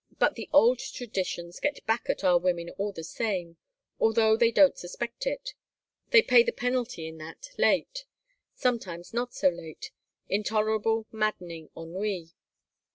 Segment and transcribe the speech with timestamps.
[0.17, 3.57] But the old traditions get back at our women all the same,
[3.99, 5.53] although they don't suspect it.
[6.09, 8.05] They pay the penalty in that late
[8.55, 9.91] sometimes not so late
[10.27, 12.31] intolerable maddening ennui.